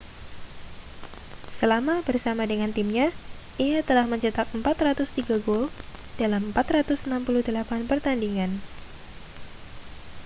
selama 1.61 1.95
bersama 2.07 2.43
dengan 2.51 2.69
timnya 2.77 3.07
ia 3.65 3.79
telah 3.87 4.05
mencetak 4.11 4.47
403 4.49 5.45
gol 5.47 5.63
dalam 6.21 6.41
468 6.49 7.85
pertandingan 7.91 8.49